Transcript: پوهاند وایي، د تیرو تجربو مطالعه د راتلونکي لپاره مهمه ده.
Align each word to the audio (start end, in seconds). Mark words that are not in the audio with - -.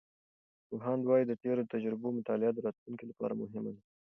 پوهاند 0.69 1.01
وایي، 1.05 1.25
د 1.27 1.33
تیرو 1.41 1.69
تجربو 1.73 2.07
مطالعه 2.17 2.51
د 2.53 2.59
راتلونکي 2.67 3.05
لپاره 3.07 3.33
مهمه 3.41 3.61
ده. 3.65 3.71